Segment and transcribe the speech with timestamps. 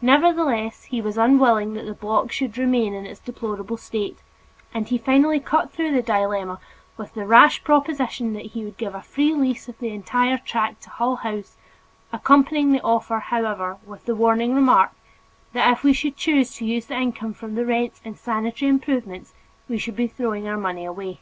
[0.00, 4.16] Nevertheless he was unwilling that the block should remain in its deplorable state,
[4.72, 6.58] and he finally cut through the dilemma
[6.96, 10.82] with the rash proposition that he would give a free lease of the entire tract
[10.84, 11.58] to Hull House,
[12.10, 14.92] accompanying the offer, however, with the warning remark,
[15.52, 19.34] that if we should choose to use the income from the rents in sanitary improvements
[19.68, 21.20] we should be throwing our money away.